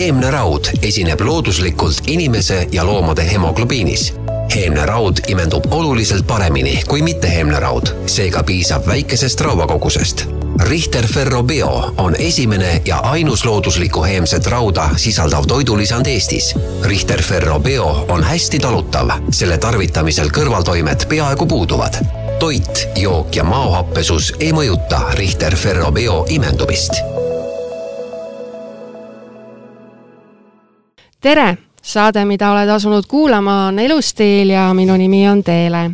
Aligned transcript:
heemneraud 0.00 0.64
esineb 0.82 1.20
looduslikult 1.20 1.94
inimese 2.06 2.68
ja 2.72 2.86
loomade 2.86 3.32
hemoglobiinis. 3.32 4.14
heemneraud 4.54 5.18
imendub 5.28 5.64
oluliselt 5.70 6.26
paremini 6.26 6.82
kui 6.88 7.02
mitteheemneraud, 7.02 7.86
seega 8.06 8.42
piisab 8.42 8.86
väikesest 8.86 9.40
rauakogusest. 9.40 10.24
Richter 10.60 11.06
Ferro 11.06 11.42
Bio 11.42 11.94
on 11.96 12.16
esimene 12.18 12.82
ja 12.84 12.96
ainus 12.96 13.44
looduslikku 13.44 14.02
heemset 14.02 14.46
rauda 14.46 14.88
sisaldav 14.96 15.44
toidulisand 15.46 16.06
Eestis. 16.06 16.54
Richter 16.82 17.22
Ferro 17.22 17.60
Bio 17.60 18.06
on 18.08 18.24
hästi 18.24 18.58
talutav, 18.58 19.10
selle 19.30 19.58
tarvitamisel 19.58 20.32
kõrvaltoimed 20.32 21.08
peaaegu 21.08 21.46
puuduvad 21.46 22.00
toit, 22.40 22.88
jook 22.96 23.36
ja 23.36 23.44
maohappesus 23.44 24.32
ei 24.40 24.52
mõjuta 24.56 25.10
Richter 25.12 25.56
Ferro 25.56 25.92
Bio 25.92 26.24
imendumist 26.28 27.19
tere, 31.20 31.56
saade, 31.82 32.24
mida 32.24 32.50
oled 32.52 32.68
asunud 32.68 33.04
kuulama, 33.08 33.66
on 33.66 33.78
Elustiil 33.78 34.50
ja 34.50 34.70
minu 34.74 34.96
nimi 34.96 35.28
on 35.28 35.42
Teele. 35.44 35.90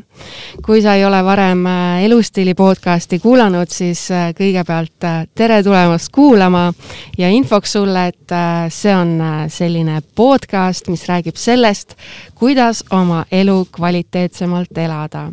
Kui 0.66 0.82
sa 0.82 0.94
ei 0.94 1.04
ole 1.04 1.24
varem 1.24 1.66
äh, 1.66 2.04
Elustiili 2.04 2.54
podcasti 2.54 3.18
kuulanud, 3.18 3.70
siis 3.70 4.10
äh, 4.10 4.30
kõigepealt 4.36 5.04
äh, 5.04 5.26
tere 5.34 5.62
tulemast 5.62 6.10
kuulama 6.14 6.72
ja 7.18 7.28
infoks 7.28 7.72
sulle, 7.76 8.06
et 8.06 8.34
see 8.74 8.90
on 8.94 9.20
selline 9.52 10.00
podcast, 10.18 10.88
mis 10.90 11.04
räägib 11.08 11.36
sellest, 11.38 11.94
kuidas 12.34 12.82
oma 12.90 13.24
elu 13.32 13.66
kvaliteetsemalt 13.72 14.78
elada. 14.78 15.28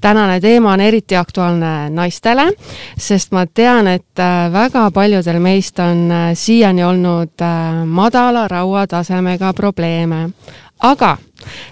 tänane 0.00 0.40
teema 0.40 0.72
on 0.72 0.80
eriti 0.80 1.16
aktuaalne 1.16 1.90
naistele, 1.90 2.52
sest 2.98 3.32
ma 3.32 3.46
tean, 3.46 3.86
et 3.86 4.22
väga 4.52 4.90
paljudel 4.94 5.40
meist 5.40 5.78
on 5.78 6.12
siiani 6.34 6.84
olnud 6.84 7.44
madala 7.86 8.48
rauatasemega 8.48 9.52
probleeme 9.52 10.30
aga 10.78 11.16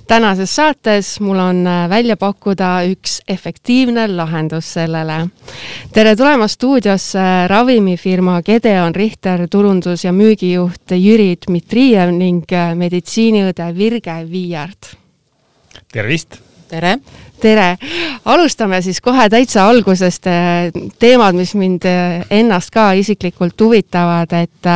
tänases 0.09 0.55
saates 0.57 1.21
mul 1.21 1.39
on 1.39 1.67
äh, 1.67 1.89
välja 1.91 2.17
pakkuda 2.17 2.81
üks 2.91 3.21
efektiivne 3.29 4.07
lahendus 4.17 4.73
sellele. 4.73 5.29
tere 5.93 6.17
tulemast 6.17 6.55
stuudiosse 6.55 7.47
ravimifirma 7.47 8.43
Gedeon 8.43 8.95
Richter 8.95 9.47
turundus- 9.51 10.05
ja 10.05 10.12
müügijuht 10.12 10.91
Jüri 10.91 11.37
Dmitrijev 11.47 12.11
ning 12.11 12.53
äh, 12.53 12.75
meditsiiniõde 12.75 13.75
Virge 13.77 14.17
Viiart. 14.31 14.97
tervist! 15.93 16.41
tere! 16.69 16.99
tere! 17.41 17.77
alustame 18.25 18.83
siis 18.83 19.01
kohe 19.01 19.29
täitsa 19.29 19.69
algusest. 19.69 20.27
Äh, 20.27 20.73
teemad, 20.99 21.34
mis 21.34 21.55
mind 21.55 21.87
ennast 22.31 22.71
ka 22.71 22.93
isiklikult 22.93 23.61
huvitavad, 23.61 24.33
et 24.33 24.73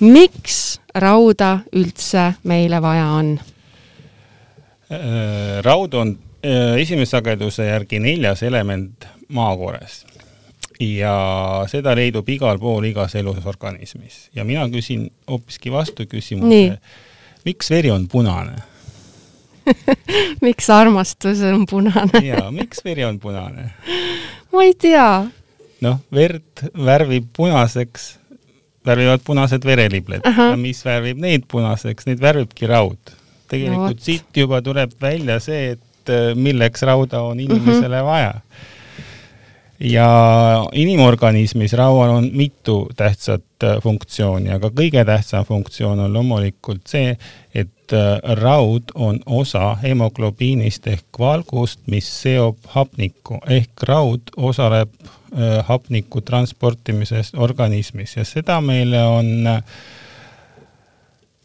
miks 0.00 0.78
rauda 0.94 1.58
üldse 1.72 2.34
meile 2.44 2.82
vaja 2.82 3.10
on? 3.18 3.34
Äh, 4.94 5.62
raud 5.62 5.94
on 5.94 6.18
äh, 6.44 6.76
esimese 6.80 7.16
sageduse 7.16 7.66
järgi 7.66 7.98
neljas 8.02 8.42
element 8.46 9.06
maakoores. 9.28 10.04
Ja 10.80 11.14
seda 11.70 11.94
leidub 11.96 12.28
igal 12.28 12.58
pool 12.62 12.86
igas 12.90 13.14
elus 13.18 13.44
organismis. 13.46 14.28
Ja 14.34 14.44
mina 14.44 14.66
küsin 14.70 15.06
hoopiski 15.30 15.72
vastu 15.72 16.06
küsimuse, 16.10 16.78
miks 17.46 17.70
veri 17.70 17.92
on 17.94 18.08
punane? 18.10 18.56
Miks 20.44 20.66
armastus 20.68 21.40
on 21.48 21.62
punane? 21.64 22.20
Jaa, 22.20 22.50
miks 22.52 22.82
veri 22.84 23.06
on 23.06 23.16
punane? 23.22 23.70
ma 24.52 24.64
ei 24.66 24.74
tea. 24.76 25.24
noh, 25.80 26.02
verd 26.12 26.66
värvib 26.76 27.30
punaseks, 27.36 28.10
värvivad 28.84 29.24
punased 29.24 29.64
verelibled. 29.64 30.26
Ja 30.26 30.52
mis 30.60 30.84
värvib 30.84 31.22
neid 31.22 31.48
punaseks, 31.48 32.10
neid 32.10 32.20
värvibki 32.20 32.68
raud 32.68 33.14
tegelikult 33.54 34.00
no, 34.00 34.06
siit 34.06 34.42
juba 34.44 34.60
tuleb 34.64 34.94
välja 35.00 35.38
see, 35.42 35.74
et 35.76 36.12
äh, 36.12 36.32
milleks 36.36 36.84
rauda 36.86 37.22
on 37.24 37.40
inimesele 37.40 37.96
mm 37.96 38.02
-hmm. 38.02 38.10
vaja. 38.10 38.34
ja 39.80 40.08
inimorganismis 40.72 41.72
raual 41.72 42.10
on 42.10 42.30
mitu 42.32 42.88
tähtsat 42.96 43.64
äh, 43.64 43.80
funktsiooni, 43.82 44.50
aga 44.50 44.70
kõige 44.70 45.04
tähtsam 45.04 45.44
funktsioon 45.44 46.00
on 46.00 46.12
loomulikult 46.12 46.86
see, 46.86 47.16
et 47.54 47.92
äh, 47.92 48.20
raud 48.42 48.94
on 48.94 49.20
osa 49.26 49.74
hemoglobiinist 49.82 50.86
ehk 50.86 51.18
valgust, 51.18 51.80
mis 51.86 52.22
seob 52.22 52.56
hapnikku 52.76 53.38
ehk 53.48 53.82
raud 53.82 54.22
osaleb 54.36 54.90
hapniku 55.66 56.20
transportimises 56.20 57.32
organismis 57.34 58.16
ja 58.16 58.24
seda 58.24 58.60
meile 58.60 59.02
on 59.02 59.46
äh, 59.46 59.62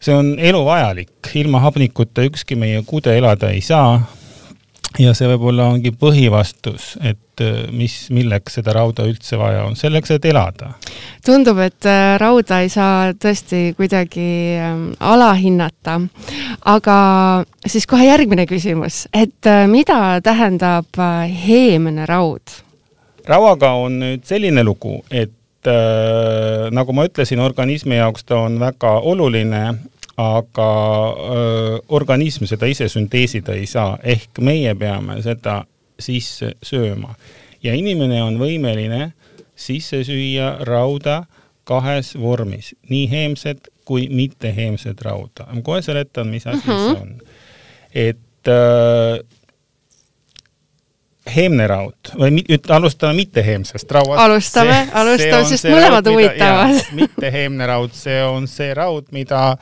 see 0.00 0.14
on 0.16 0.34
eluvajalik, 0.38 1.12
ilma 1.34 1.60
hapnikuta 1.60 2.24
ükski 2.24 2.56
meie 2.56 2.82
kude 2.86 3.16
elada 3.18 3.50
ei 3.52 3.60
saa. 3.60 4.00
ja 4.98 5.12
see 5.14 5.28
võib-olla 5.30 5.68
ongi 5.70 5.92
põhivastus, 5.94 6.96
et 7.06 7.42
äh, 7.44 7.68
mis, 7.70 8.08
milleks 8.10 8.56
seda 8.58 8.72
rauda 8.74 9.04
üldse 9.06 9.38
vaja 9.38 9.62
on, 9.68 9.76
selleks, 9.78 10.10
et 10.16 10.24
elada. 10.26 10.72
tundub, 11.26 11.60
et 11.62 11.86
äh, 11.86 12.16
rauda 12.18 12.58
ei 12.64 12.72
saa 12.72 13.12
tõesti 13.12 13.74
kuidagi 13.78 14.30
ähm, 14.58 14.88
alahinnata. 14.98 16.00
aga 16.64 16.96
siis 17.66 17.86
kohe 17.86 18.08
järgmine 18.08 18.48
küsimus, 18.50 19.04
et 19.12 19.46
äh, 19.46 19.66
mida 19.70 20.18
tähendab 20.24 20.98
heemne 21.46 22.08
raud? 22.08 22.58
rauaga 23.28 23.76
on 23.78 24.00
nüüd 24.00 24.24
selline 24.26 24.64
lugu, 24.64 25.04
et 25.10 25.30
äh, 25.66 26.68
nagu 26.70 26.92
ma 26.96 27.06
ütlesin, 27.08 27.40
organismi 27.42 27.98
jaoks 27.98 28.24
ta 28.24 28.44
on 28.46 28.60
väga 28.60 28.92
oluline, 29.00 29.64
aga 30.20 30.70
äh, 31.10 31.76
organism 31.88 32.46
seda 32.48 32.68
ise 32.70 32.88
sünteesida 32.92 33.56
ei 33.56 33.66
saa, 33.66 33.98
ehk 34.02 34.40
meie 34.44 34.74
peame 34.74 35.20
seda 35.24 35.62
sisse 36.00 36.54
sööma. 36.62 37.14
ja 37.62 37.74
inimene 37.76 38.22
on 38.22 38.38
võimeline 38.40 39.12
sisse 39.56 40.00
süüa 40.04 40.54
rauda 40.64 41.24
kahes 41.68 42.14
vormis, 42.18 42.74
nii 42.88 43.10
heemset 43.10 43.68
kui 43.84 44.08
mitteheemset 44.08 45.02
rauda. 45.02 45.46
ma 45.52 45.62
kohe 45.62 45.82
seletan, 45.82 46.28
mis 46.28 46.46
asi 46.46 46.66
mm 46.66 46.72
-hmm. 46.72 46.92
see 46.92 47.02
on. 47.02 47.20
et 47.94 48.48
äh, 48.48 49.20
heemneraud 51.34 52.12
või 52.18 52.30
mit, 52.38 52.70
alustame 52.70 53.14
mitteheemsest 53.20 53.90
rauast. 53.96 54.22
alustame, 54.22 54.78
alustame, 54.92 55.44
sest 55.48 55.68
mõlemad 55.70 56.08
huvitavad. 56.10 56.80
mitteheemneraud, 56.98 57.94
see 57.96 58.22
on 58.24 58.48
see 58.50 58.72
raud, 58.74 59.10
mida 59.14 59.56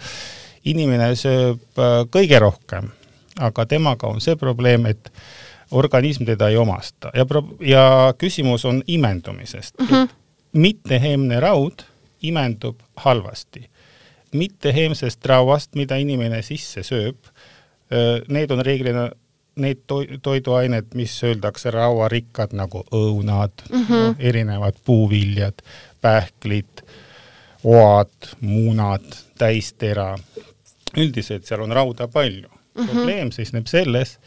inimene 0.69 1.13
sööb 1.19 1.81
äh, 1.81 2.01
kõige 2.13 2.41
rohkem, 2.43 2.91
aga 3.41 3.67
temaga 3.69 4.11
on 4.11 4.21
see 4.25 4.37
probleem, 4.41 4.89
et 4.91 5.13
organism 5.71 6.25
teda 6.29 6.49
ei 6.49 6.57
omasta 6.57 7.13
ja 7.17 7.27
pro-, 7.29 7.45
ja 7.61 8.15
küsimus 8.19 8.65
on 8.65 8.83
imendumisest 8.87 9.79
mm. 9.81 9.87
-hmm. 9.87 10.09
mitteheemne 10.53 11.41
raud 11.41 11.85
imendub 12.23 12.81
halvasti. 12.97 13.71
mitteheemsest 14.33 15.25
rauast, 15.27 15.75
mida 15.75 15.97
inimene 15.97 16.43
sisse 16.43 16.83
sööb, 16.83 17.17
äh, 17.93 18.21
need 18.29 18.51
on 18.51 18.61
reeglina 18.61 19.11
need 19.59 19.85
to-, 19.87 20.19
toiduained, 20.23 20.95
mis 20.95 21.15
öeldakse 21.25 21.71
rauarikkad 21.75 22.55
nagu 22.57 22.85
õunad 22.95 23.65
mm, 23.71 23.85
-hmm. 23.85 24.15
erinevad 24.19 24.79
puuviljad, 24.85 25.63
pähklid, 26.01 26.85
oad, 27.65 28.33
muunad, 28.41 29.05
täistera, 29.39 30.17
üldiselt 30.97 31.47
seal 31.47 31.63
on 31.63 31.73
rauda 31.73 32.09
palju 32.09 32.49
mm. 32.49 32.85
-hmm. 32.85 32.89
probleem 32.89 33.33
seisneb 33.33 33.67
selles, 33.67 34.19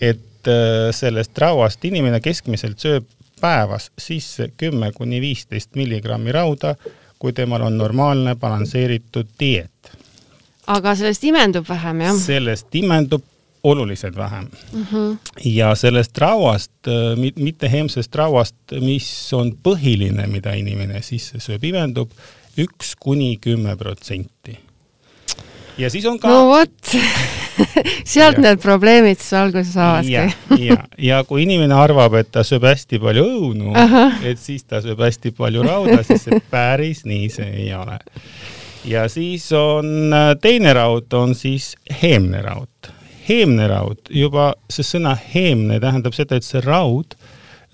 et 0.00 0.48
äh, 0.48 0.94
sellest 0.94 1.38
rauast 1.38 1.84
inimene 1.84 2.20
keskmiselt 2.20 2.78
sööb 2.78 3.06
päevas 3.40 3.90
sisse 3.98 4.50
kümme 4.56 4.92
kuni 4.92 5.20
viisteist 5.20 5.74
milligrammi 5.74 6.32
rauda, 6.32 6.74
kui 7.18 7.32
temal 7.32 7.62
on 7.62 7.78
normaalne 7.78 8.34
balansseeritud 8.34 9.26
dieet. 9.40 9.92
aga 10.66 10.94
sellest 10.94 11.24
imendub 11.24 11.68
vähem, 11.68 12.00
jah? 12.00 12.16
sellest 12.16 12.74
imendub 12.74 13.24
oluliselt 13.70 14.16
vähem 14.16 14.48
mm. 14.72 14.86
-hmm. 14.90 15.16
ja 15.44 15.74
sellest 15.74 16.18
rauast, 16.18 16.72
äh, 16.88 17.32
mitte 17.36 17.70
heemsest 17.72 18.14
rauast, 18.14 18.56
mis 18.80 19.32
on 19.32 19.52
põhiline, 19.62 20.26
mida 20.26 20.54
inimene 20.54 21.02
sisse 21.02 21.40
sööb, 21.40 21.64
imendub 21.64 22.12
üks 22.58 22.94
kuni 22.98 23.36
kümme 23.40 23.76
protsenti. 23.76 24.58
ja 25.78 25.90
siis 25.90 26.06
on 26.06 26.18
ka. 26.18 26.28
no 26.28 26.46
vot 26.48 26.94
sealt 28.14 28.38
ja. 28.38 28.42
need 28.42 28.62
probleemid 28.62 29.20
siis 29.20 29.32
alguse 29.38 29.72
saavadki. 29.72 30.12
ja, 30.12 30.30
ja, 30.58 30.78
ja 30.98 31.22
kui 31.28 31.44
inimene 31.44 31.74
arvab, 31.74 32.18
et 32.18 32.30
ta 32.34 32.44
sööb 32.46 32.66
hästi 32.66 33.00
palju 33.02 33.24
õunu, 33.24 33.74
et 34.26 34.40
siis 34.42 34.66
ta 34.66 34.82
sööb 34.84 35.00
hästi 35.06 35.34
palju 35.38 35.66
rauda, 35.66 36.02
siis 36.06 36.26
see 36.26 36.42
päris 36.50 37.04
nii 37.08 37.28
see 37.32 37.50
ei 37.64 37.72
ole. 37.74 37.98
ja 38.88 39.06
siis 39.12 39.50
on 39.56 40.14
äh, 40.14 40.32
teine 40.42 40.74
raud, 40.78 41.12
on 41.14 41.34
siis 41.38 41.74
heemne 42.02 42.42
raud 43.28 43.36
heemne 43.36 43.68
raud, 43.68 44.08
juba 44.10 44.54
see 44.70 44.84
sõna 44.84 45.14
heemne 45.16 45.78
tähendab 45.80 46.14
seda, 46.14 46.36
et 46.36 46.44
see 46.44 46.60
raud 46.64 47.14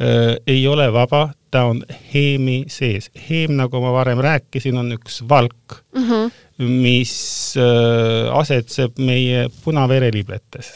äh, 0.01 0.37
ei 0.47 0.67
ole 0.67 0.91
vaba, 0.93 1.33
ta 1.51 1.67
on 1.71 1.85
heemi 2.13 2.65
sees. 2.69 3.11
heem, 3.29 3.55
nagu 3.57 3.81
ma 3.81 3.93
varem 3.93 4.19
rääkisin, 4.19 4.77
on 4.77 4.93
üks 4.93 5.23
valk 5.29 5.83
mm, 5.95 6.09
-hmm. 6.11 6.31
mis 6.59 7.57
äh, 7.57 8.35
asetseb 8.35 8.99
meie 8.99 9.49
punaverelibletes 9.65 10.75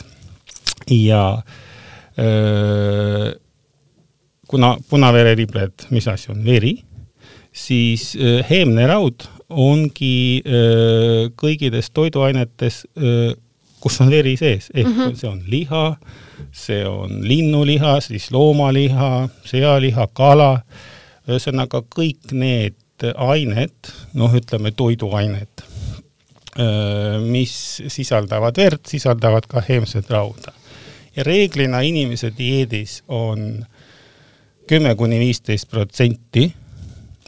ja 0.90 1.42
äh, 2.18 3.34
kuna 4.48 4.76
punaverelibled, 4.88 5.72
mis 5.90 6.08
asi 6.08 6.30
on, 6.30 6.44
veri, 6.44 6.78
siis 7.52 8.16
äh, 8.16 8.46
heemne 8.50 8.86
raud 8.86 9.28
ongi 9.48 10.42
öö, 10.44 11.30
kõikides 11.40 11.88
toiduainetes, 11.96 12.82
kus 13.80 14.00
on 14.00 14.10
veri 14.10 14.36
sees, 14.36 14.70
ehk 14.74 14.88
mm 14.88 14.94
-hmm. 14.94 15.16
see 15.16 15.30
on 15.30 15.42
liha, 15.46 15.96
see 16.52 16.86
on 16.86 17.28
linnuliha, 17.28 18.00
siis 18.00 18.30
loomaliha, 18.30 19.28
sealiha, 19.44 20.08
kala, 20.12 20.60
ühesõnaga 21.28 21.82
kõik 21.94 22.32
need 22.32 22.74
ained, 23.16 23.92
noh, 24.14 24.34
ütleme 24.34 24.72
toiduained, 24.76 25.64
mis 27.22 27.82
sisaldavad 27.86 28.56
verd, 28.56 28.80
sisaldavad 28.86 29.46
ka 29.46 29.62
heemset 29.68 30.10
rauda. 30.10 30.52
ja 31.16 31.24
reeglina 31.24 31.80
inimese 31.80 32.32
dieedis 32.38 33.02
on 33.08 33.64
kümme 34.66 34.94
kuni 34.94 35.18
viisteist 35.18 35.70
protsenti 35.70 36.52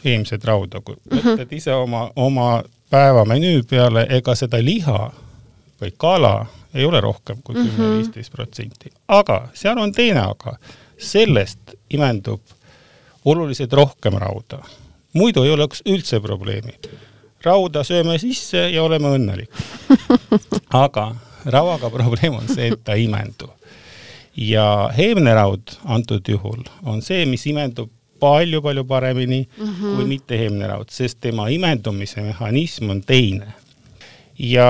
heemset 0.05 0.43
rauda, 0.43 0.81
kui 0.81 0.95
mhm. 0.95 1.17
võtad 1.17 1.37
mm 1.37 1.43
-hmm. 1.43 1.57
ise 1.57 1.73
oma, 1.73 2.11
oma 2.15 2.63
päevamenüü 2.89 3.63
peale, 3.69 4.05
ega 4.09 4.35
seda 4.35 4.63
liha 4.65 5.11
või 5.81 5.93
kala 5.97 6.45
ei 6.73 6.85
ole 6.85 7.01
rohkem 7.01 7.41
kui 7.43 7.55
kümme, 7.55 7.87
mhm. 8.01 8.31
protsenti. 8.31 8.91
aga 9.07 9.47
seal 9.53 9.77
on 9.77 9.91
teine 9.91 10.19
aga, 10.19 10.57
sellest 10.97 11.75
imendub 11.89 12.41
oluliselt 13.25 13.73
rohkem 13.73 14.17
rauda. 14.17 14.63
muidu 15.13 15.43
ei 15.43 15.51
oleks 15.51 15.81
üldse 15.85 16.19
probleemi. 16.19 16.77
rauda 17.43 17.83
sööme 17.83 18.17
sisse 18.19 18.69
ja 18.69 18.83
oleme 18.83 19.07
õnnelikud. 19.17 19.97
aga 20.85 21.15
rauaga 21.45 21.89
probleem 21.89 22.35
on 22.37 22.47
see, 22.47 22.67
et 22.71 22.83
ta 22.83 22.93
ei 22.93 23.05
imendu. 23.05 23.49
ja 24.37 24.89
heemneraud 24.97 25.79
antud 25.85 26.27
juhul 26.27 26.63
on 26.83 27.01
see, 27.01 27.25
mis 27.25 27.45
imendub 27.45 27.89
palju-palju 28.21 28.83
paremini 28.83 29.47
mm 29.57 29.65
-hmm. 29.65 29.95
kui 29.95 30.05
mitte 30.05 30.37
heemneraud, 30.37 30.89
sest 30.89 31.17
tema 31.21 31.47
imendumise 31.47 32.21
mehhanism 32.21 32.89
on 32.89 33.01
teine. 33.01 33.47
ja 34.39 34.69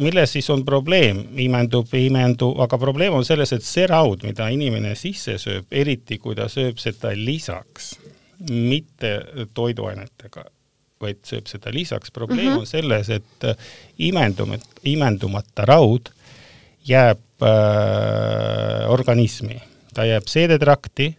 milles 0.00 0.32
siis 0.34 0.48
on 0.52 0.64
probleem, 0.66 1.22
imendub 1.40 1.88
või 1.90 2.04
ei 2.04 2.10
imendu, 2.10 2.50
aga 2.62 2.78
probleem 2.80 3.16
on 3.18 3.26
selles, 3.26 3.52
et 3.56 3.66
see 3.66 3.86
raud, 3.90 4.24
mida 4.26 4.48
inimene 4.52 4.94
sisse 4.98 5.36
sööb, 5.40 5.68
eriti 5.70 6.18
kui 6.18 6.36
ta 6.38 6.48
sööb 6.50 6.80
seda 6.82 7.12
lisaks, 7.16 7.92
mitte 8.50 9.12
toiduainetega, 9.54 10.44
vaid 11.00 11.20
sööb 11.28 11.48
seda 11.50 11.72
lisaks, 11.72 12.10
probleem 12.10 12.46
mm 12.46 12.54
-hmm. 12.54 12.60
on 12.60 12.66
selles, 12.66 13.10
et 13.10 13.44
äh, 13.44 13.56
imendum-, 13.98 14.58
imendumata 14.84 15.64
raud 15.68 16.10
jääb 16.84 17.42
äh, 17.42 18.90
organismi, 18.90 19.60
ta 19.94 20.04
jääb 20.04 20.26
seedetrakti 20.26 21.16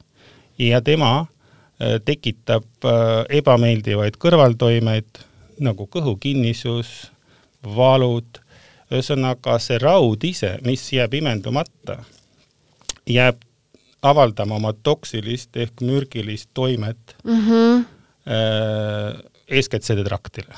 ja 0.58 0.82
tema 0.82 1.20
äh, 1.20 2.00
tekitab 2.06 2.66
äh, 2.86 3.26
ebameeldivaid 3.30 4.18
kõrvaltoimeid 4.18 5.26
nagu 5.62 5.88
kõhukinnisus, 5.88 7.12
valud 7.62 8.42
ühesõnaga 8.92 9.58
see 9.60 9.80
raud 9.82 10.24
ise, 10.28 10.58
mis 10.66 10.84
jääb 10.94 11.14
imendumata, 11.22 12.02
jääb 13.08 13.40
avaldama 14.02 14.58
oma 14.58 14.74
toksilist 14.74 15.58
ehk 15.58 15.82
mürgilist 15.82 16.50
toimet 16.54 17.16
mm 17.24 17.42
-hmm. 17.48 17.86
eeskätt 19.48 19.84
sedetraktile. 19.84 20.56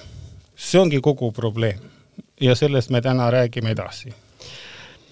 see 0.56 0.82
ongi 0.82 1.02
kogu 1.02 1.32
probleem 1.32 1.80
ja 2.42 2.56
sellest 2.56 2.90
me 2.90 3.02
täna 3.02 3.32
räägime 3.32 3.72
edasi 3.72 4.14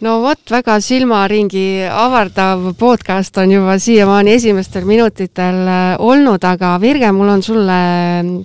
no 0.01 0.17
vot, 0.23 0.41
väga 0.49 0.79
silmaringi 0.81 1.83
avardav 1.85 2.71
podcast 2.79 3.37
on 3.41 3.51
juba 3.53 3.77
siiamaani 3.81 4.33
esimestel 4.33 4.85
minutitel 4.89 5.59
äh, 5.69 5.95
olnud, 6.01 6.41
aga 6.47 6.73
Virge, 6.81 7.11
mul 7.13 7.29
on 7.35 7.43
sulle 7.45 7.77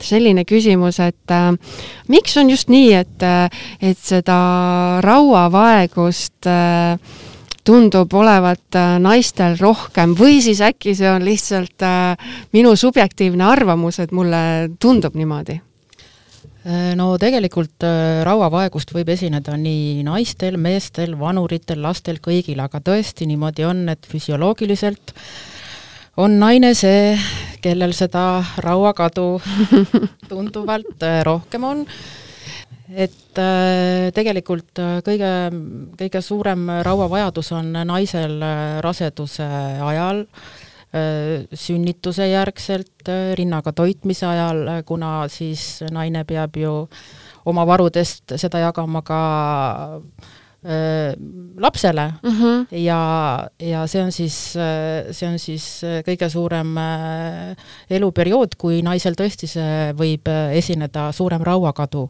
selline 0.05 0.45
küsimus, 0.49 1.01
et 1.05 1.33
äh, 1.33 1.53
miks 2.13 2.37
on 2.37 2.53
just 2.53 2.73
nii, 2.73 2.91
et, 2.99 3.25
äh, 3.25 3.63
et 3.81 4.01
seda 4.01 4.37
rauavaegust 5.05 6.51
äh, 6.51 6.99
tundub 7.67 8.13
olevat 8.15 8.79
äh, 8.79 8.97
naistel 9.03 9.57
rohkem 9.61 10.13
või 10.19 10.43
siis 10.45 10.61
äkki 10.63 10.95
see 10.99 11.09
on 11.11 11.25
lihtsalt 11.27 11.87
äh, 11.87 12.37
minu 12.53 12.77
subjektiivne 12.77 13.49
arvamus, 13.49 14.03
et 14.05 14.13
mulle 14.13 14.43
tundub 14.81 15.17
niimoodi? 15.17 15.61
Äh, 16.67 16.97
no 16.99 17.13
tegelikult 17.23 17.85
äh, 17.87 18.25
rauavaegust 18.27 18.91
võib 18.91 19.13
esineda 19.15 19.55
nii 19.61 20.01
naistel, 20.03 20.57
meestel, 20.59 21.13
vanuritel, 21.21 21.79
lastel, 21.85 22.19
kõigil, 22.19 22.59
aga 22.59 22.81
tõesti 22.83 23.29
niimoodi 23.31 23.63
on, 23.69 23.85
et 23.93 24.09
füsioloogiliselt 24.11 25.13
on 26.19 26.35
naine 26.41 26.73
see, 26.75 27.13
kellel 27.63 27.95
seda 27.95 28.41
rauakadu 28.67 29.29
tunduvalt 30.31 31.07
äh, 31.07 31.21
rohkem 31.29 31.71
on. 31.71 31.87
et 32.91 33.39
tegelikult 34.15 34.79
kõige, 35.05 35.31
kõige 35.99 36.21
suurem 36.23 36.69
rauavajadus 36.87 37.51
on 37.53 37.73
naisel 37.87 38.39
raseduse 38.83 39.47
ajal 39.83 40.23
sünnituse 41.55 42.29
järgselt 42.31 43.09
äh, 43.09 43.35
rinnaga 43.39 43.73
toitmise 43.77 44.27
ajal, 44.27 44.63
äh, 44.69 44.83
kuna 44.87 45.29
siis 45.33 45.83
naine 45.93 46.25
peab 46.25 46.57
ju 46.57 46.75
oma 47.47 47.67
varudest 47.67 48.37
seda 48.41 48.67
jagama 48.67 49.03
ka 49.07 49.21
lapsele 51.63 52.13
mm 52.23 52.31
-hmm. 52.31 52.67
ja, 52.75 53.49
ja 53.61 53.87
see 53.87 54.03
on 54.03 54.13
siis, 54.13 54.57
see 55.11 55.29
on 55.29 55.39
siis 55.39 55.83
kõige 56.07 56.29
suurem 56.29 56.75
eluperiood, 57.91 58.57
kui 58.59 58.83
naisel 58.83 59.15
tõesti 59.15 59.47
see 59.47 59.93
võib 59.95 60.27
esineda 60.53 61.13
suurem 61.13 61.43
rauakadu 61.43 62.09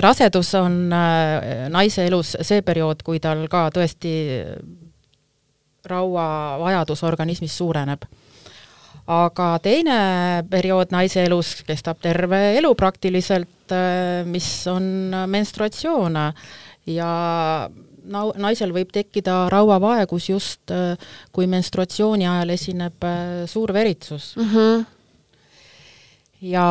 rasedus 0.00 0.54
on 0.54 0.88
naise 1.68 2.06
elus 2.06 2.36
see 2.40 2.62
periood, 2.62 3.02
kui 3.02 3.18
tal 3.18 3.48
ka 3.48 3.68
tõesti 3.74 4.14
rauavajadus 5.86 7.02
organismis 7.06 7.56
suureneb. 7.56 8.06
aga 9.06 9.44
teine 9.62 9.96
periood 10.50 10.90
naise 10.90 11.22
elus 11.22 11.60
kestab 11.62 12.00
terve 12.02 12.56
elu 12.58 12.72
praktiliselt, 12.74 13.70
äh, 13.70 14.24
mis 14.26 14.66
on 14.66 15.14
menstruatsioon 15.30 16.18
ja 16.90 17.10
nau-, 18.02 18.34
naisel 18.34 18.74
võib 18.74 18.90
tekkida 18.90 19.44
rauavaegus 19.52 20.28
just, 20.32 20.74
äh, 20.74 20.98
kui 21.32 21.46
menstruatsiooni 21.46 22.26
ajal 22.26 22.50
esineb 22.56 23.06
äh, 23.06 23.46
suur 23.46 23.72
veritsus 23.72 24.34
mm. 24.36 24.50
-hmm. 24.50 24.84
ja, 26.50 26.68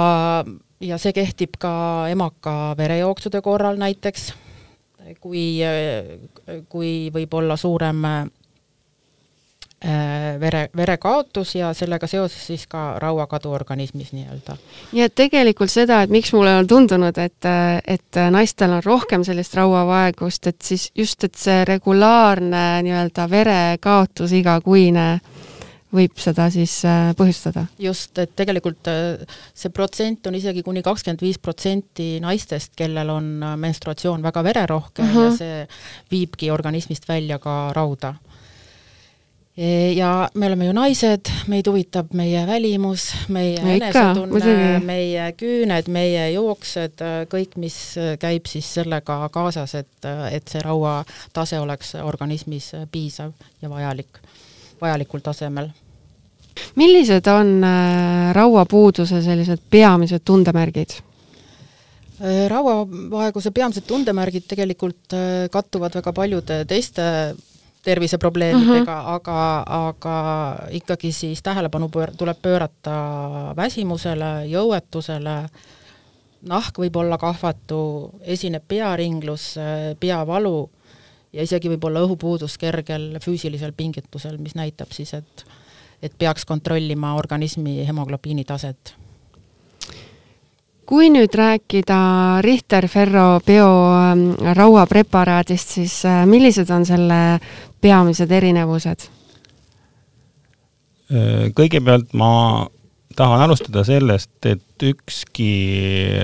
ja 0.79 0.98
see 0.98 1.13
kehtib 1.13 1.55
ka 1.60 2.07
emaka 2.12 2.75
verejooksude 2.77 3.41
korral 3.41 3.79
näiteks, 3.79 4.34
kui, 5.22 5.62
kui 6.67 7.12
võib 7.13 7.34
olla 7.39 7.55
suurem 7.55 8.03
vere, 10.39 10.70
verekaotus 10.77 11.55
ja 11.55 11.74
sellega 11.74 12.08
seoses 12.08 12.48
siis 12.48 12.63
ka 12.67 12.96
rauakadu 13.00 13.51
organismis 13.51 14.13
nii-öelda. 14.15 14.55
nii 14.91 15.03
et 15.05 15.15
tegelikult 15.15 15.70
seda, 15.70 16.01
et 16.01 16.10
miks 16.10 16.32
mulle 16.34 16.55
on 16.58 16.67
tundunud, 16.67 17.17
et, 17.17 17.50
et 17.86 18.22
naistel 18.32 18.72
on 18.77 18.84
rohkem 18.86 19.24
sellist 19.27 19.53
rauavaegust, 19.60 20.48
et 20.48 20.62
siis 20.62 20.89
just, 20.96 21.24
et 21.27 21.36
see 21.36 21.65
regulaarne 21.67 22.63
nii-öelda 22.88 23.29
verekaotus 23.29 24.32
igakuine 24.39 25.10
võib 25.96 26.20
seda 26.20 26.48
siis 26.53 26.74
äh, 26.88 27.12
põhjustada? 27.17 27.65
just, 27.82 28.17
et 28.22 28.34
tegelikult 28.38 28.89
äh, 28.91 29.24
see 29.55 29.72
protsent 29.74 30.27
on 30.27 30.38
isegi 30.38 30.63
kuni 30.65 30.84
kakskümmend 30.86 31.24
viis 31.24 31.39
protsenti 31.41 32.15
naistest, 32.24 32.74
kellel 32.77 33.12
on 33.13 33.32
menstruatsioon 33.62 34.24
väga 34.25 34.44
vererohke 34.44 35.03
uh 35.03 35.10
-huh. 35.10 35.24
ja 35.24 35.29
mhm. 35.29 35.38
see 35.38 35.67
viibki 36.12 36.51
organismist 36.51 37.08
välja 37.10 37.39
ka 37.39 37.72
rauda 37.75 38.15
ja 39.95 40.29
me 40.33 40.47
oleme 40.47 40.65
ju 40.65 40.74
naised, 40.75 41.29
meid 41.47 41.67
huvitab 41.69 42.12
meie 42.17 42.41
välimus, 42.47 43.05
meie 43.31 43.62
no 43.63 43.71
enesetunne, 43.71 44.81
meie 44.83 45.29
küüned, 45.39 45.88
meie 45.95 46.25
jooksed, 46.33 47.03
kõik, 47.31 47.55
mis 47.63 47.77
käib 48.19 48.50
siis 48.51 48.74
sellega 48.79 49.21
kaasas, 49.31 49.77
et, 49.79 50.09
et 50.31 50.51
see 50.51 50.63
rauatase 50.65 51.62
oleks 51.63 51.95
organismis 52.03 52.74
piisav 52.91 53.31
ja 53.63 53.71
vajalik, 53.71 54.19
vajalikul 54.81 55.24
tasemel. 55.24 55.71
millised 56.75 57.27
on 57.27 57.63
äh, 57.63 58.35
rauapuuduse 58.35 59.21
sellised 59.21 59.63
peamised 59.69 60.24
tundemärgid? 60.25 61.00
Äh, 62.19 62.45
rauavaeguse 62.51 63.51
peamised 63.51 63.88
tundemärgid 63.88 64.47
tegelikult 64.47 65.13
äh, 65.13 65.50
kattuvad 65.51 65.95
väga 65.95 66.13
paljude 66.13 66.65
teiste 66.65 67.35
terviseprobleemidega 67.85 68.95
mm, 68.95 69.05
-hmm. 69.05 69.13
aga, 69.15 69.63
aga 69.89 70.15
ikkagi 70.79 71.11
siis 71.11 71.43
tähelepanu 71.43 71.89
pöör-, 71.93 72.15
tuleb 72.17 72.41
pöörata 72.41 72.95
väsimusele, 73.55 74.31
jõuetusele, 74.49 75.35
nahk 76.49 76.79
võib 76.81 76.97
olla 77.01 77.17
kahvatu, 77.17 77.79
esineb 78.21 78.65
pearinglus, 78.67 79.55
peavalu 79.99 80.69
ja 81.33 81.43
isegi 81.43 81.69
võib-olla 81.69 82.01
õhupuudus 82.05 82.57
kergel 82.57 83.17
füüsilisel 83.21 83.73
pingutusel, 83.77 84.37
mis 84.37 84.55
näitab 84.55 84.91
siis, 84.91 85.13
et 85.13 85.45
et 86.03 86.13
peaks 86.17 86.45
kontrollima 86.45 87.15
organismi 87.15 87.85
hemoglobiini 87.87 88.43
taset 88.43 88.93
kui 90.85 91.09
nüüd 91.09 91.33
rääkida 91.33 91.97
Richter-Ferro 92.45 93.39
biorauapreparaadist, 93.45 95.69
ähm, 95.69 95.73
siis 95.73 96.05
äh, 96.05 96.25
millised 96.29 96.69
on 96.69 96.85
selle 96.85 97.39
peamised 97.81 98.31
erinevused? 98.31 99.09
Äh, 101.11 101.49
kõigepealt 101.57 102.13
ma 102.13 102.67
tahan 103.15 103.41
alustada 103.41 103.83
sellest, 103.87 104.45
et 104.45 104.83
ükski 104.83 105.51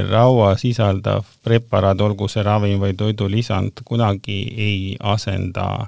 raua 0.09 0.57
sisaldav 0.59 1.23
preparaat, 1.43 2.01
olgu 2.01 2.27
see 2.29 2.43
ravim 2.43 2.79
või 2.81 2.93
toidulisand, 2.97 3.71
kunagi 3.85 4.53
ei 4.57 4.97
asenda 4.99 5.67
äh, 5.81 5.87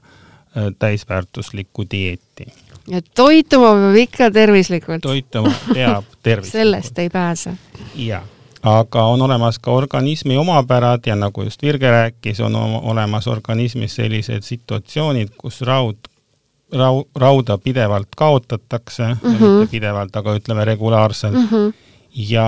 täisväärtuslikku 0.79 1.83
dieeti. 1.91 2.45
ja 2.87 3.01
toituma 3.15 3.73
peab 3.73 3.95
ikka 3.95 4.31
tervislikult. 4.31 5.01
toituma 5.01 5.53
peab 5.73 6.03
tervislikult 6.23 6.61
sellest 6.61 6.99
ei 6.99 7.09
pääse. 7.09 7.53
jaa 7.95 8.32
aga 8.63 9.03
on 9.03 9.21
olemas 9.21 9.59
ka 9.59 9.71
organismi 9.71 10.37
omapärad 10.37 11.01
ja 11.05 11.15
nagu 11.15 11.43
just 11.43 11.61
Virge 11.61 11.91
rääkis, 11.91 12.39
on 12.39 12.55
olemas 12.55 13.27
organismis 13.27 13.95
sellised 13.95 14.41
situatsioonid, 14.41 15.33
kus 15.37 15.61
raud, 15.61 15.97
rau-, 16.71 17.07
rauda 17.15 17.57
pidevalt 17.57 18.07
kaotatakse 18.17 19.03
mm, 19.03 19.19
-hmm. 19.21 19.59
mitte 19.59 19.71
pidevalt, 19.71 20.15
aga 20.15 20.35
ütleme 20.35 20.65
regulaarselt 20.65 21.35
mm. 21.35 21.47
-hmm. 21.47 21.73
ja 22.15 22.47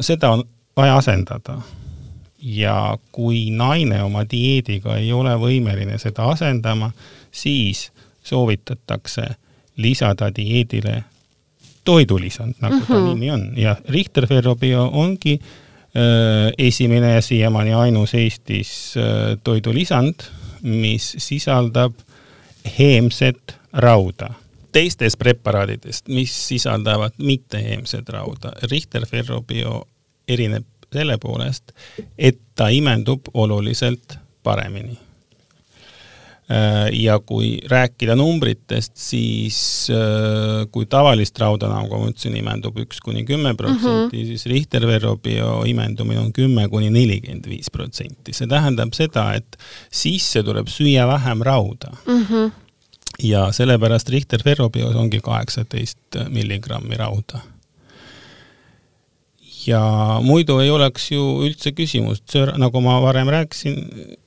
seda 0.00 0.30
on 0.30 0.44
vaja 0.76 0.96
asendada. 0.96 1.58
ja 2.42 2.98
kui 3.12 3.50
naine 3.50 4.02
oma 4.02 4.24
dieediga 4.30 4.96
ei 4.96 5.12
ole 5.12 5.34
võimeline 5.34 5.98
seda 5.98 6.24
asendama, 6.24 6.90
siis 7.32 7.92
soovitatakse 8.22 9.22
lisada 9.76 10.30
dieedile 10.36 11.04
toidulisand, 11.86 12.58
nagu 12.60 12.74
mm 12.74 12.80
-hmm. 12.80 12.86
ta 12.86 12.98
mhm. 12.98 13.08
nimi 13.08 13.30
on 13.30 13.52
ja 13.56 13.76
Richter 13.88 14.26
Ferrobio 14.26 14.90
ongi 14.92 15.38
äh, 15.40 16.52
esimene 16.58 17.14
ja 17.14 17.22
siiamaani 17.22 17.74
ainus 17.74 18.14
Eestis 18.14 18.94
äh, 18.96 19.38
toidulisand, 19.44 20.14
mis 20.62 21.14
sisaldab 21.18 21.94
heemset 22.78 23.56
rauda. 23.72 24.34
teistest 24.72 25.18
preparaadidest, 25.18 26.08
mis 26.08 26.48
sisaldavad 26.48 27.12
mitteheemset 27.18 28.08
rauda, 28.08 28.52
Richter 28.70 29.06
Ferrobio 29.06 29.88
erineb 30.28 30.66
selle 30.92 31.18
poolest, 31.18 31.72
et 32.18 32.38
ta 32.54 32.68
imendub 32.68 33.20
oluliselt 33.34 34.18
paremini 34.42 35.05
ja 36.92 37.18
kui 37.26 37.56
rääkida 37.68 38.14
numbritest, 38.14 38.92
siis 39.00 39.58
äh, 39.90 40.66
kui 40.70 40.86
tavalist 40.86 41.38
rauda, 41.42 41.66
ma 41.72 41.82
ütlesin, 42.06 42.36
imendub 42.38 42.78
üks 42.84 43.00
kuni 43.02 43.24
kümme 43.26 43.56
protsenti, 43.58 44.20
mhm. 44.20 44.28
siis 44.30 44.46
Richter-Verrobio 44.52 45.64
imendumine 45.66 46.20
on 46.22 46.30
kümme 46.36 46.68
kuni 46.70 46.92
nelikümmend 46.94 47.48
viis 47.50 47.72
protsenti. 47.74 48.34
see 48.36 48.46
tähendab 48.46 48.94
seda, 48.94 49.32
et 49.34 49.58
sisse 49.90 50.44
tuleb 50.46 50.70
süüa 50.70 51.08
vähem 51.10 51.42
rauda 51.42 51.90
mm. 52.06 52.22
-hmm. 52.22 52.50
ja 53.22 53.50
sellepärast 53.52 54.08
Richter-Verrobios 54.14 54.94
ongi 54.94 55.20
kaheksateist 55.20 56.22
milligrammi 56.30 56.96
rauda 56.96 57.42
ja 59.66 59.80
muidu 60.22 60.58
ei 60.62 60.70
oleks 60.70 61.10
ju 61.10 61.22
üldse 61.46 61.72
küsimust, 61.76 62.24
söö, 62.30 62.52
nagu 62.60 62.80
ma 62.84 62.98
varem 63.02 63.28
rääkisin, 63.32 63.78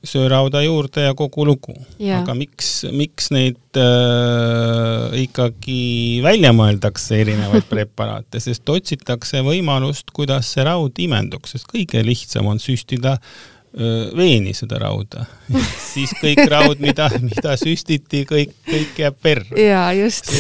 söö 0.05 0.27
rauda 0.31 0.62
juurde 0.63 1.08
ja 1.08 1.13
kogu 1.17 1.46
lugu. 1.48 1.75
aga 2.19 2.36
miks, 2.36 2.84
miks 2.91 3.29
neid 3.36 3.79
äh, 3.79 5.15
ikkagi 5.24 6.19
välja 6.25 6.51
mõeldakse, 6.55 7.22
erinevaid 7.24 7.69
preparaate, 7.74 8.41
sest 8.43 8.67
otsitakse 8.69 9.43
võimalust, 9.46 10.12
kuidas 10.15 10.51
see 10.53 10.67
raud 10.67 11.00
imenduks, 11.00 11.55
sest 11.55 11.69
kõige 11.72 12.03
lihtsam 12.05 12.51
on 12.51 12.60
süstida 12.60 13.15
äh, 13.15 14.12
veeni 14.17 14.53
seda 14.58 14.81
rauda. 14.84 15.25
Siis 15.93 16.13
kõik 16.19 16.43
raud, 16.51 16.84
mida, 16.84 17.08
mida 17.24 17.55
süstiti, 17.60 18.25
kõik, 18.29 18.55
kõik 18.67 19.03
jääb 19.05 19.19
perre. 19.24 19.51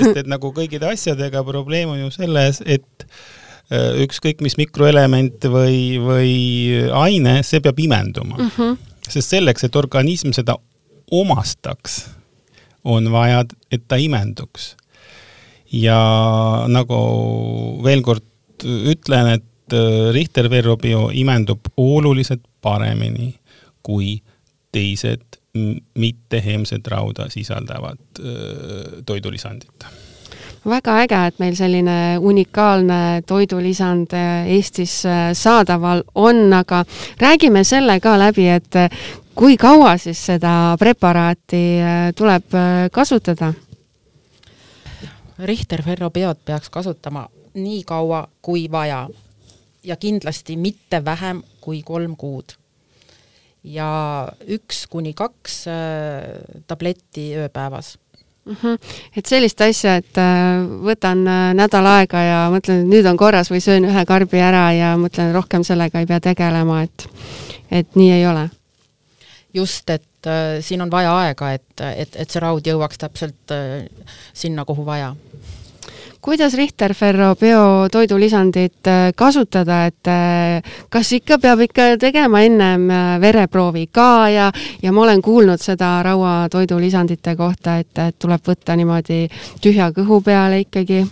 sest 0.03 0.23
et 0.25 0.29
nagu 0.29 0.51
kõikide 0.55 0.91
asjadega 0.91 1.45
probleem 1.47 1.95
on 1.95 2.07
ju 2.07 2.15
selles, 2.19 2.63
et 2.67 3.07
Äh, 3.09 3.37
ükskõik 3.69 4.41
mis 4.41 4.57
mikroelement 4.57 5.45
või, 5.51 5.99
või 6.01 6.31
aine, 6.95 7.39
see 7.45 7.61
peab 7.61 7.79
imenduma 7.79 8.37
mm. 8.39 8.51
-hmm. 8.55 8.77
sest 9.09 9.35
selleks, 9.35 9.67
et 9.67 9.75
organism 9.77 10.33
seda 10.33 10.55
omastaks, 11.11 12.07
on 12.83 13.11
vaja, 13.11 13.43
et 13.71 13.83
ta 13.87 13.99
imenduks. 14.01 14.75
ja 15.71 15.99
nagu 16.67 16.97
veel 17.85 18.01
kord 18.01 18.25
ütlen, 18.65 19.33
et 19.37 19.73
äh, 19.73 20.09
Richter-Verrobio 20.13 21.09
imendub 21.13 21.69
oluliselt 21.77 22.41
paremini 22.61 23.35
kui 23.85 24.17
teised 24.71 25.37
mitteheemset 25.97 26.87
rauda 26.87 27.29
sisaldavad 27.29 28.01
äh, 28.19 29.03
toidulisandid 29.05 29.85
väga 30.65 30.97
äge, 31.03 31.19
et 31.27 31.39
meil 31.39 31.55
selline 31.55 32.17
unikaalne 32.19 33.21
toidulisand 33.27 34.13
äh, 34.13 34.47
Eestis 34.55 35.05
äh, 35.05 35.31
saadaval 35.33 36.03
on, 36.15 36.53
aga 36.53 36.83
räägime 37.19 37.63
selle 37.63 37.99
ka 37.99 38.17
läbi, 38.19 38.47
et 38.49 38.75
äh, 38.75 38.89
kui 39.35 39.57
kaua 39.57 39.95
siis 39.97 40.19
seda 40.25 40.75
preparaati 40.79 41.63
tuleb 42.15 42.55
kasutada? 42.91 43.53
Richter 45.39 45.83
ferropeod 45.83 46.41
peaks 46.45 46.69
kasutama 46.69 47.29
nii 47.55 47.83
kaua 47.87 48.27
kui 48.41 48.67
vaja 48.71 49.07
ja 49.83 49.95
kindlasti 49.95 50.57
mitte 50.57 51.05
vähem 51.05 51.43
kui 51.61 51.81
kolm 51.83 52.17
kuud. 52.17 52.57
ja 53.63 54.27
üks 54.47 54.85
kuni 54.89 55.13
kaks 55.13 55.65
tabletti 56.67 57.31
ööpäevas 57.35 57.97
mm. 58.49 58.55
-hmm. 58.61 58.77
et 59.17 59.25
sellist 59.25 59.61
asja, 59.61 59.95
et 59.95 60.17
äh, 60.17 60.67
võtan 60.85 61.25
äh, 61.27 61.53
nädal 61.53 61.85
aega 61.85 62.21
ja 62.23 62.39
mõtlen, 62.53 62.83
et 62.83 62.93
nüüd 62.93 63.09
on 63.09 63.17
korras 63.17 63.51
või 63.51 63.61
söön 63.61 63.85
ühe 63.85 64.05
karbi 64.05 64.41
ära 64.41 64.71
ja 64.73 64.95
mõtlen, 64.97 65.33
rohkem 65.33 65.63
sellega 65.63 65.99
ei 65.99 66.05
pea 66.09 66.19
tegelema, 66.19 66.81
et, 66.83 67.09
et 67.71 67.95
nii 67.95 68.11
ei 68.11 68.27
ole. 68.27 68.49
just, 69.53 69.89
et 69.89 70.27
äh, 70.27 70.59
siin 70.61 70.81
on 70.81 70.91
vaja 70.91 71.17
aega, 71.17 71.53
et, 71.53 71.81
et, 71.95 72.15
et 72.15 72.29
see 72.29 72.39
raud 72.39 72.67
jõuaks 72.67 72.97
täpselt 72.97 73.51
äh, 73.51 73.87
sinna, 74.33 74.65
kuhu 74.65 74.85
vaja 74.85 75.15
kuidas 76.21 76.53
Richter-Ferro 76.53 77.35
biotoidulisandit 77.39 78.87
äh, 78.87 79.11
kasutada, 79.15 79.85
et 79.87 80.07
äh, 80.07 80.63
kas 80.91 81.11
ikka 81.15 81.39
peab 81.39 81.63
ikka 81.63 81.93
tegema 81.99 82.41
ennem 82.45 82.89
äh, 82.91 83.13
vereproovi 83.21 83.87
ka 83.91 84.29
ja, 84.29 84.49
ja 84.83 84.91
ma 84.91 85.05
olen 85.05 85.21
kuulnud 85.21 85.61
seda 85.63 85.99
rauatoidulisandite 86.03 87.35
kohta, 87.39 87.79
et, 87.79 87.93
et 87.97 88.19
tuleb 88.19 88.43
võtta 88.45 88.75
niimoodi 88.79 89.25
tühja 89.63 89.93
kõhu 89.95 90.21
peale 90.25 90.63
ikkagi 90.65 91.05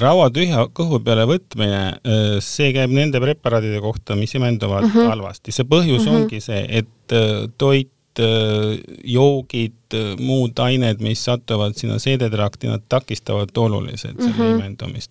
raua 0.00 0.26
tühja 0.28 0.66
kõhu 0.76 0.98
peale 1.00 1.24
võtmine, 1.24 1.78
see 2.44 2.74
käib 2.76 2.92
nende 2.92 3.22
preparaadide 3.22 3.78
kohta, 3.80 4.18
mis 4.20 4.34
imenduvad 4.36 4.84
uh 4.84 4.90
mhm. 4.90 4.98
-huh. 4.98 5.08
halvasti. 5.08 5.52
see 5.52 5.64
põhjus 5.64 6.04
uh 6.04 6.12
mhm. 6.12 6.16
-huh. 6.16 6.22
ongi 6.22 6.40
see, 6.40 6.66
et 6.68 7.14
toit 7.58 7.88
joogid, 9.04 9.76
äh, 9.94 10.14
muud 10.20 10.58
ained, 10.62 11.00
mis 11.04 11.24
satuvad 11.24 11.76
sinna 11.78 11.98
seedetrakti, 12.02 12.68
nad 12.70 12.84
takistavad 12.88 13.50
oluliselt 13.56 14.18
selle 14.18 14.34
mm 14.34 14.40
-hmm. 14.40 14.58
imendumist. 14.58 15.10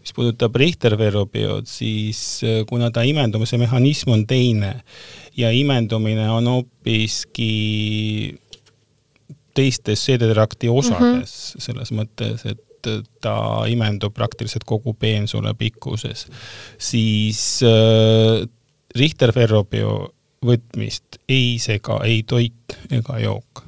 mis 0.00 0.12
puudutab 0.12 0.56
Richter-Verrobiood, 0.56 1.66
siis 1.66 2.40
äh, 2.44 2.66
kuna 2.66 2.90
ta 2.90 3.02
imendumise 3.02 3.58
mehhanism 3.58 4.10
on 4.10 4.26
teine 4.26 4.80
ja 5.36 5.50
imendumine 5.50 6.30
on 6.30 6.46
hoopiski 6.46 7.54
teistes 9.54 10.04
seedetrakti 10.04 10.68
osades 10.68 11.00
mm, 11.00 11.20
-hmm. 11.20 11.60
selles 11.60 11.92
mõttes, 11.92 12.50
et 12.50 12.60
ta 13.20 13.64
imendub 13.68 14.14
praktiliselt 14.14 14.64
kogu 14.64 14.94
peensule 14.94 15.54
pikkuses, 15.54 16.26
siis 16.78 17.62
äh, 17.62 18.48
Richter-Verrobio 18.98 20.14
võtmist 20.44 21.20
ei 21.28 21.56
sega 21.62 22.00
ei 22.04 22.22
toit 22.26 22.76
ega 22.92 23.18
jook. 23.22 23.64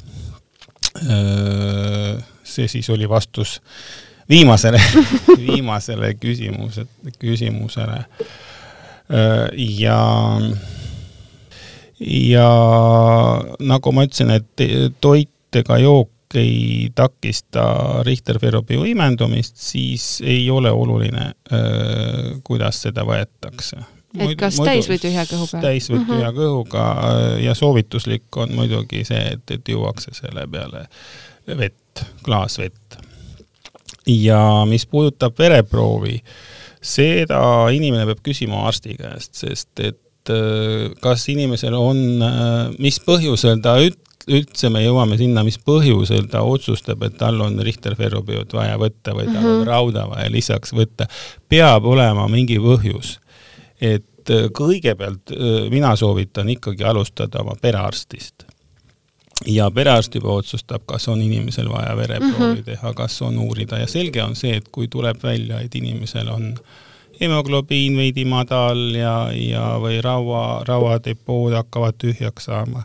see 2.47 2.69
siis 2.69 2.89
oli 2.91 3.09
vastus 3.09 3.61
viimasele 4.29 4.81
viimasele 5.47 6.15
küsimuse, 6.15 6.87
küsimusele. 7.19 8.05
ja, 9.79 10.01
ja 12.01 12.51
nagu 13.61 13.93
ma 13.93 14.07
ütlesin, 14.07 14.33
et 14.35 14.67
toit 15.01 15.61
ega 15.61 15.79
jook 15.79 16.13
ei 16.37 16.91
takista 16.95 17.63
Richter 18.05 18.41
ferropio 18.43 18.85
imendumist, 18.85 19.57
siis 19.63 20.19
ei 20.27 20.51
ole 20.51 20.73
oluline, 20.75 21.31
kuidas 22.45 22.83
seda 22.83 23.07
võetakse. 23.07 23.96
Et 24.21 24.39
kas 24.39 24.59
muidu, 24.61 24.71
täis 24.71 24.89
või 24.91 24.99
tühja 25.03 25.25
kõhu 25.31 25.49
peal? 25.51 25.65
täis 25.65 25.91
või 25.91 26.01
tühja 26.05 26.31
mm 26.31 26.37
-hmm. 26.37 26.39
kõhuga 26.41 26.85
ja 27.43 27.55
soovituslik 27.55 28.37
on 28.37 28.55
muidugi 28.55 29.05
see, 29.05 29.23
et, 29.37 29.51
et 29.51 29.69
juuakse 29.69 30.15
selle 30.17 30.47
peale 30.51 30.87
vett, 31.47 32.05
klaas 32.25 32.59
vett. 32.59 32.99
ja 34.07 34.65
mis 34.69 34.87
puudutab 34.87 35.39
vereproovi, 35.39 36.19
seda 36.81 37.69
inimene 37.73 38.07
peab 38.07 38.23
küsima 38.23 38.67
arsti 38.69 38.97
käest, 38.99 39.35
sest 39.35 39.81
et 39.81 40.03
kas 41.01 41.29
inimesel 41.31 41.75
on, 41.79 41.97
mis 42.83 42.99
põhjusel 43.01 43.61
ta 43.63 43.77
üt-, 43.79 44.03
üldse 44.27 44.71
me 44.75 44.83
jõuame 44.83 45.19
sinna, 45.21 45.45
mis 45.47 45.59
põhjusel 45.63 46.27
ta 46.31 46.43
otsustab, 46.47 47.05
et 47.07 47.17
tal 47.21 47.39
on 47.45 47.59
Richter 47.65 47.95
ferrobiot 47.99 48.55
vaja 48.57 48.79
võtta 48.81 49.15
või 49.15 49.29
tal 49.29 49.39
mm 49.39 49.45
-hmm. 49.45 49.53
on 49.53 49.61
mhm. 49.61 49.69
rauda 49.69 50.07
vaja 50.11 50.31
lisaks 50.33 50.75
võtta, 50.75 51.07
peab 51.49 51.87
olema 51.87 52.27
mingi 52.29 52.59
põhjus. 52.59 53.19
Et 53.81 54.31
äh, 54.31 54.49
kõigepealt 54.53 55.33
äh, 55.33 55.71
mina 55.71 55.97
soovitan 55.97 56.49
ikkagi 56.49 56.85
alustada 56.85 57.43
oma 57.45 57.57
perearstist. 57.61 58.47
ja 59.47 59.71
perearst 59.71 60.15
juba 60.15 60.33
otsustab, 60.33 60.83
kas 60.87 61.09
on 61.09 61.23
inimesel 61.23 61.69
vaja 61.69 61.97
vereproovi 61.97 62.55
mm 62.55 62.55
-hmm. 62.55 62.65
teha, 62.65 62.95
kas 62.95 63.23
on 63.23 63.39
uurida 63.39 63.79
ja 63.79 63.87
selge 63.87 64.23
on 64.23 64.37
see, 64.37 64.57
et 64.57 64.69
kui 64.69 64.89
tuleb 64.89 65.23
välja, 65.23 65.61
et 65.61 65.75
inimesel 65.75 66.29
on 66.29 66.55
hemoglobiin 67.21 67.97
veidi 67.97 68.25
madal 68.25 68.95
ja, 68.95 69.31
ja, 69.33 69.79
või 69.81 70.01
raua, 70.03 70.65
rauadepood 70.69 71.53
hakkavad 71.53 71.95
tühjaks 71.99 72.45
saama 72.45 72.85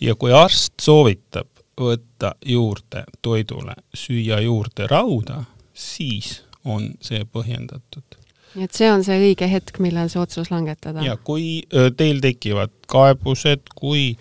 ja 0.00 0.14
kui 0.14 0.32
arst 0.32 0.72
soovitab 0.80 1.48
võtta 1.80 2.34
juurde 2.44 3.04
toidule, 3.22 3.74
süüa 3.94 4.40
juurde 4.40 4.86
rauda, 4.90 5.42
siis 5.74 6.42
on 6.64 6.90
see 7.00 7.24
põhjendatud. 7.32 8.15
Nii 8.56 8.66
et 8.66 8.76
see 8.76 8.90
on 8.90 9.04
see 9.04 9.16
õige 9.20 9.48
hetk, 9.50 9.80
millal 9.84 10.10
see 10.12 10.20
otsus 10.22 10.50
langetada? 10.52 11.04
ja 11.04 11.16
kui 11.16 11.62
teil 11.96 12.20
tekivad 12.24 12.74
kaebused, 12.90 13.72
kui 13.76 14.14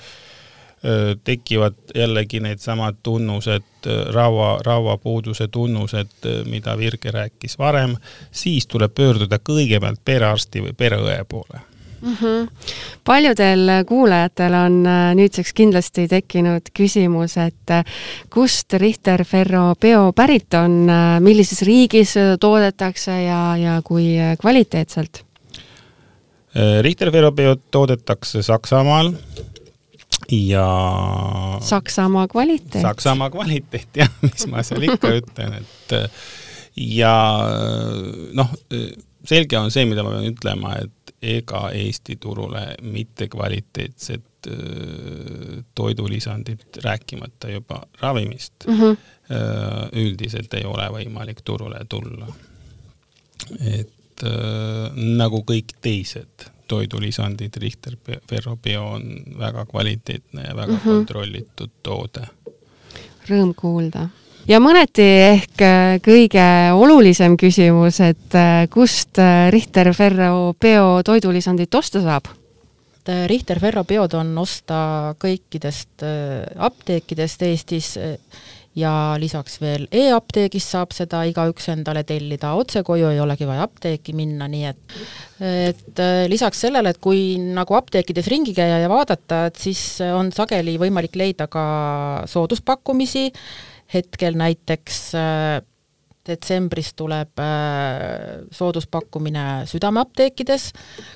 tekivad 1.25 1.77
jällegi 1.97 2.39
needsamad 2.45 2.99
tunnused, 3.03 3.87
raua, 4.13 4.59
rauapuuduse 4.65 5.47
tunnused, 5.47 6.27
mida 6.45 6.75
Virge 6.77 7.11
rääkis 7.11 7.57
varem, 7.57 7.95
siis 8.31 8.67
tuleb 8.69 8.93
pöörduda 8.93 9.39
kõigepealt 9.41 10.03
perearsti 10.05 10.61
või 10.67 10.75
pereõe 10.77 11.23
poole 11.29 11.63
mm. 12.05 12.17
-hmm. 12.21 12.49
paljudel 13.03 13.69
kuulajatel 13.87 14.53
on 14.53 14.85
äh, 14.85 15.15
nüüdseks 15.15 15.53
kindlasti 15.53 16.07
tekkinud 16.07 16.71
küsimus, 16.73 17.37
et 17.37 17.71
äh, 17.71 17.83
kust 18.29 18.73
Richter 18.73 19.23
Ferro 19.25 19.75
Bio 19.81 20.11
pärit 20.13 20.53
on, 20.53 20.89
äh, 20.89 21.19
millises 21.19 21.61
riigis 21.61 22.13
toodetakse 22.39 23.11
ja, 23.23 23.57
ja 23.57 23.81
kui 23.83 24.15
kvaliteetselt? 24.41 25.25
Richter 26.81 27.11
Ferro 27.11 27.31
Biot 27.31 27.61
toodetakse 27.71 28.41
Saksamaal 28.43 29.11
ja 30.31 30.67
Saksamaa 31.59 32.27
kvaliteet. 32.27 32.81
Saksamaa 32.81 33.29
kvaliteet, 33.29 33.89
jah, 33.95 34.09
mis 34.21 34.47
ma 34.47 34.63
seal 34.63 34.87
ikka 34.87 35.11
ütlen, 35.19 35.57
et 35.59 35.97
ja 36.75 37.11
noh, 38.33 38.55
selge 39.27 39.57
on 39.59 39.71
see, 39.73 39.85
mida 39.89 40.03
ma 40.05 40.15
pean 40.15 40.29
ütlema, 40.29 40.75
et 40.83 41.13
ega 41.25 41.69
Eesti 41.73 42.17
turule 42.21 42.75
mittekvaliteetset 42.81 44.49
toidulisandit, 45.75 46.77
rääkimata 46.83 47.49
juba 47.49 47.79
ravimist 48.01 48.67
mm, 48.67 48.79
-hmm. 48.79 48.97
üldiselt 50.01 50.53
ei 50.53 50.65
ole 50.69 50.85
võimalik 50.99 51.41
turule 51.43 51.79
tulla. 51.89 52.27
et 53.59 54.21
nagu 54.95 55.41
kõik 55.43 55.73
teised 55.81 56.45
toidulisandid, 56.67 57.57
Richter 57.57 57.97
Ferro 58.29 58.55
Bio 58.57 58.85
on 58.85 59.23
väga 59.39 59.65
kvaliteetne 59.65 60.43
ja 60.43 60.55
väga 60.55 60.73
mm 60.73 60.77
-hmm. 60.77 60.83
kontrollitud 60.83 61.69
toode. 61.83 62.27
Rõõm 63.29 63.53
kuulda 63.55 64.09
ja 64.49 64.61
mõneti 64.61 65.05
ehk 65.05 65.61
äh, 65.65 65.97
kõige 66.05 66.45
olulisem 66.77 67.37
küsimus, 67.39 67.99
et 68.05 68.37
äh, 68.37 68.65
kust 68.71 69.19
äh, 69.21 69.47
Richter 69.53 69.91
Ferro 69.97 70.55
Bio 70.61 71.01
toidulisandit 71.05 71.73
osta 71.75 72.03
saab? 72.05 72.31
Richter 73.05 73.59
Ferro 73.61 73.83
Biod 73.85 74.15
on 74.17 74.31
osta 74.41 75.13
kõikidest 75.21 76.01
apteekidest 76.57 77.43
Eestis 77.45 77.91
ja 78.73 78.93
lisaks 79.21 79.59
veel 79.61 79.85
e-apteegist 79.93 80.73
saab 80.73 80.95
seda 80.97 81.19
igaüks 81.29 81.69
endale 81.69 82.01
tellida, 82.01 82.55
otse 82.57 82.81
koju 82.81 83.11
ei 83.11 83.21
olegi 83.21 83.45
vaja 83.45 83.67
apteeki 83.67 84.15
minna, 84.17 84.47
nii 84.49 84.65
et 84.71 84.97
et 85.69 86.01
lisaks 86.33 86.65
sellele, 86.65 86.95
et 86.95 87.01
kui 87.03 87.37
nagu 87.37 87.77
apteekides 87.77 88.25
ringi 88.33 88.57
käia 88.57 88.81
ja 88.81 88.89
vaadata, 88.89 89.43
et 89.51 89.61
siis 89.61 89.85
on 90.09 90.33
sageli 90.33 90.73
võimalik 90.81 91.13
leida 91.21 91.45
ka 91.45 91.67
sooduspakkumisi, 92.25 93.27
hetkel 93.95 94.37
näiteks 94.39 94.99
äh, 95.19 95.61
detsembris 96.25 96.93
tuleb 96.97 97.39
äh, 97.41 98.43
sooduspakkumine 98.55 99.65
südameapteekides, 99.69 100.71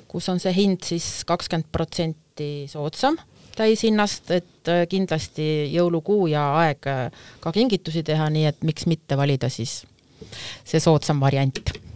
kus 0.08 0.30
on 0.32 0.42
see 0.42 0.54
hind 0.56 0.86
siis 0.86 1.26
kakskümmend 1.30 1.70
protsenti 1.74 2.52
soodsam 2.72 3.20
täishinnast, 3.60 4.32
et 4.32 4.72
äh, 4.72 4.86
kindlasti 4.89 5.50
jõulukuu 5.74 6.30
ja 6.32 6.46
aeg 6.62 6.89
ka 7.44 7.54
kingitusi 7.56 8.06
teha, 8.08 8.30
nii 8.32 8.48
et 8.54 8.65
miks 8.68 8.88
mitte 8.88 9.18
valida 9.20 9.52
siis 9.52 9.82
see 10.68 10.82
soodsam 10.84 11.22
variant 11.24 11.88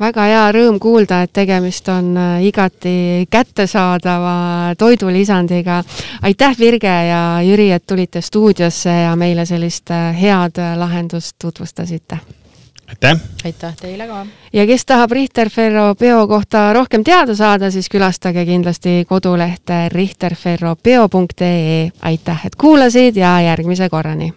väga 0.00 0.26
hea 0.28 0.44
rõõm 0.52 0.78
kuulda, 0.82 1.22
et 1.22 1.32
tegemist 1.32 1.88
on 1.88 2.16
äh, 2.16 2.44
igati 2.48 3.26
kättesaadava 3.30 4.74
toidulisandiga. 4.78 5.82
aitäh, 6.22 6.58
Virge 6.58 6.94
ja 7.08 7.40
Jüri, 7.42 7.70
et 7.72 7.86
tulite 7.86 8.20
stuudiosse 8.20 8.90
ja 8.90 9.16
meile 9.16 9.46
sellist 9.46 9.90
äh, 9.90 10.20
head 10.20 10.58
äh, 10.58 10.78
lahendust 10.78 11.36
tutvustasite 11.38 12.18
aitäh! 12.92 13.20
aitäh 13.44 13.76
teile 13.80 14.06
ka! 14.06 14.26
ja 14.52 14.66
kes 14.66 14.86
tahab 14.86 15.10
Richter 15.10 15.50
Ferro 15.50 15.94
Bio 15.94 16.26
kohta 16.28 16.72
rohkem 16.72 17.04
teada 17.04 17.34
saada, 17.34 17.70
siis 17.70 17.88
külastage 17.88 18.44
kindlasti 18.44 19.04
kodulehte 19.08 19.88
richterferrobio.ee. 19.88 21.90
aitäh, 22.02 22.46
et 22.46 22.56
kuulasid 22.56 23.16
ja 23.16 23.40
järgmise 23.40 23.88
korrani! 23.88 24.32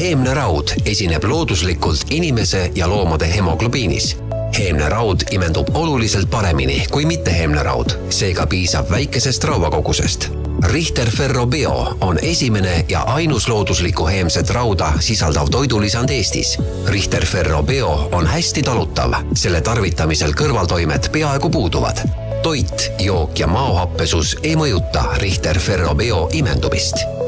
Heemne 0.00 0.34
raud 0.34 0.70
esineb 0.86 1.24
looduslikult 1.24 2.06
inimese 2.10 2.70
ja 2.74 2.88
loomade 2.88 3.34
hemoglobiinis. 3.34 4.16
heemne 4.58 4.88
raud 4.88 5.20
imendub 5.30 5.68
oluliselt 5.76 6.30
paremini 6.30 6.86
kui 6.90 7.04
mitteheemne 7.06 7.62
raud, 7.62 7.92
seega 8.08 8.46
piisab 8.46 8.90
väikesest 8.90 9.44
rauakogusest. 9.44 10.28
Richter 10.62 11.10
Ferro 11.10 11.46
Bio 11.46 11.96
on 12.00 12.18
esimene 12.22 12.84
ja 12.88 13.00
ainus 13.00 13.48
looduslikku 13.48 14.06
heemset 14.06 14.50
rauda 14.50 14.92
sisaldav 15.00 15.48
toidulisand 15.50 16.10
Eestis. 16.10 16.58
Richter 16.86 17.26
Ferro 17.26 17.62
Bio 17.62 18.08
on 18.12 18.26
hästi 18.26 18.62
talutav, 18.62 19.14
selle 19.34 19.60
tarvitamisel 19.60 20.32
kõrvaltoimed 20.32 21.12
peaaegu 21.12 21.50
puuduvad 21.50 22.04
toit, 22.42 22.92
jook 22.98 23.38
ja 23.38 23.46
maohappesus 23.46 24.36
ei 24.42 24.56
mõjuta 24.56 25.04
Richter 25.20 25.58
Ferro 25.60 25.94
Bio 25.94 26.28
imendumist 26.32 27.19